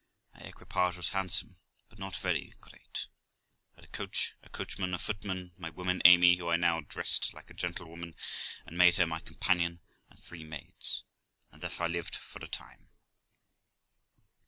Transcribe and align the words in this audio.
My 0.33 0.39
equipage 0.47 0.97
was 0.97 1.09
handsome, 1.09 1.59
but 1.87 1.99
not 1.99 2.15
very 2.15 2.55
great; 2.59 3.05
I 3.73 3.81
had 3.81 3.85
a 3.85 3.87
coach, 3.87 4.33
a 4.41 4.49
coachman, 4.49 4.95
a 4.95 4.97
footman, 4.97 5.53
my 5.57 5.69
woman 5.69 6.01
Amy, 6.05 6.37
who 6.37 6.47
I 6.49 6.55
now 6.55 6.81
dressed 6.81 7.35
like 7.35 7.51
a 7.51 7.53
gentlewoman 7.53 8.15
and 8.65 8.79
made 8.79 8.97
her 8.97 9.05
my 9.05 9.19
companion, 9.19 9.79
and 10.09 10.19
three 10.19 10.43
maids; 10.43 11.03
and 11.51 11.61
thus 11.61 11.79
I 11.79 11.85
lived 11.85 12.15
for 12.15 12.43
a 12.43 12.47
time. 12.47 12.89